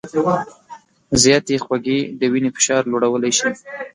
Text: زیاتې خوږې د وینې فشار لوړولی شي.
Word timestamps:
زیاتې 1.21 1.55
خوږې 1.63 1.99
د 2.19 2.21
وینې 2.31 2.49
فشار 2.55 2.81
لوړولی 2.91 3.31
شي. 3.37 3.49